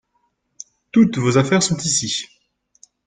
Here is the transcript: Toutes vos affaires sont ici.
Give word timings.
Toutes 0.91 1.19
vos 1.19 1.37
affaires 1.37 1.61
sont 1.61 1.77
ici. 1.77 2.25